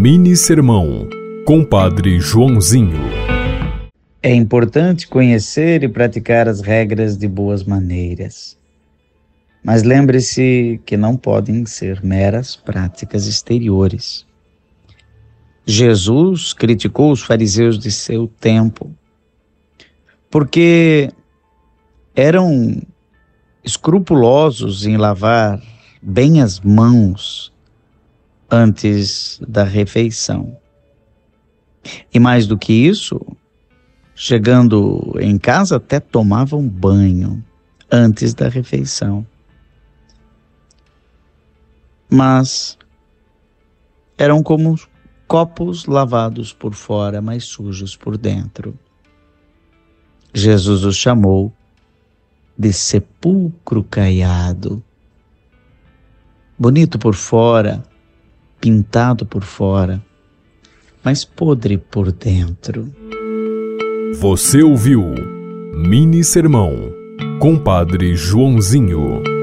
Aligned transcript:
Mini 0.00 0.36
Sermão, 0.36 1.08
Compadre 1.44 2.20
Joãozinho. 2.20 3.00
É 4.22 4.32
importante 4.32 5.08
conhecer 5.08 5.82
e 5.82 5.88
praticar 5.88 6.46
as 6.46 6.60
regras 6.60 7.18
de 7.18 7.26
boas 7.26 7.64
maneiras. 7.64 8.56
Mas 9.60 9.82
lembre-se 9.82 10.80
que 10.86 10.96
não 10.96 11.16
podem 11.16 11.66
ser 11.66 12.00
meras 12.04 12.54
práticas 12.54 13.26
exteriores. 13.26 14.24
Jesus 15.66 16.52
criticou 16.52 17.10
os 17.10 17.20
fariseus 17.20 17.76
de 17.76 17.90
seu 17.90 18.28
tempo 18.28 18.94
porque 20.30 21.10
eram 22.14 22.80
escrupulosos 23.64 24.86
em 24.86 24.96
lavar 24.96 25.60
bem 26.00 26.40
as 26.40 26.60
mãos 26.60 27.52
antes 28.50 29.40
da 29.46 29.64
refeição. 29.64 30.56
E 32.12 32.18
mais 32.18 32.46
do 32.46 32.58
que 32.58 32.72
isso, 32.72 33.20
chegando 34.14 35.14
em 35.20 35.38
casa 35.38 35.76
até 35.76 36.00
tomavam 36.00 36.66
banho 36.66 37.44
antes 37.90 38.34
da 38.34 38.48
refeição. 38.48 39.26
Mas 42.10 42.78
eram 44.16 44.42
como 44.42 44.78
copos 45.26 45.84
lavados 45.84 46.52
por 46.52 46.74
fora, 46.74 47.20
mas 47.20 47.44
sujos 47.44 47.94
por 47.94 48.16
dentro. 48.16 48.76
Jesus 50.34 50.84
os 50.84 50.96
chamou 50.96 51.52
de 52.56 52.72
sepulcro 52.72 53.84
caiado. 53.84 54.82
Bonito 56.58 56.98
por 56.98 57.14
fora, 57.14 57.84
pintado 58.60 59.24
por 59.24 59.42
fora, 59.42 60.02
mas 61.02 61.24
podre 61.24 61.78
por 61.78 62.12
dentro. 62.12 62.92
Você 64.20 64.62
ouviu 64.62 65.14
Mini 65.74 66.24
Sermão, 66.24 66.74
Compadre 67.40 68.16
Joãozinho. 68.16 69.37